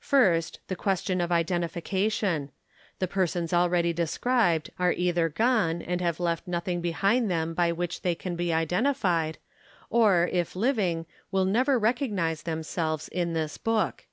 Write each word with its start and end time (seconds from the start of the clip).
First, 0.00 0.60
the 0.68 0.76
question 0.76 1.18
of 1.18 1.32
identification. 1.32 2.50
The 2.98 3.08
persons 3.08 3.54
already 3.54 3.94
described 3.94 4.68
are 4.78 4.92
either 4.92 5.30
gone 5.30 5.80
and 5.80 6.02
have 6.02 6.20
left 6.20 6.46
nothing 6.46 6.82
behind 6.82 7.30
them 7.30 7.54
by 7.54 7.72
which 7.72 8.02
they 8.02 8.14
can 8.14 8.36
be 8.36 8.52
identified, 8.52 9.38
or, 9.88 10.28
if 10.30 10.54
living, 10.54 11.06
will 11.32 11.46
never 11.46 11.78
recognize 11.78 12.42
themselves 12.42 13.08
in 13.08 13.32
this 13.32 13.56
book. 13.56 14.04